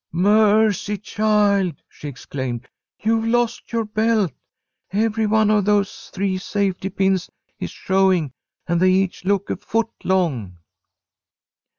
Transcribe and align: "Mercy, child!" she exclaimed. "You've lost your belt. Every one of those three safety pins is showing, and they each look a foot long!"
"Mercy, 0.11 0.97
child!" 0.97 1.75
she 1.87 2.07
exclaimed. 2.07 2.67
"You've 3.03 3.27
lost 3.27 3.71
your 3.71 3.85
belt. 3.85 4.31
Every 4.91 5.27
one 5.27 5.51
of 5.51 5.65
those 5.65 6.09
three 6.11 6.39
safety 6.39 6.89
pins 6.89 7.29
is 7.59 7.69
showing, 7.69 8.31
and 8.65 8.81
they 8.81 8.89
each 8.89 9.25
look 9.25 9.51
a 9.51 9.57
foot 9.57 9.91
long!" 10.03 10.57